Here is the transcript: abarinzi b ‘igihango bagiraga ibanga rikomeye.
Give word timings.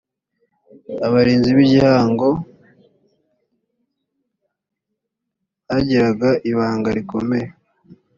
abarinzi 1.05 1.49
b 1.57 1.59
‘igihango 1.65 2.29
bagiraga 5.67 6.29
ibanga 6.49 6.89
rikomeye. 6.97 7.47